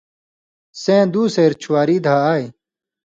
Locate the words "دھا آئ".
2.05-2.45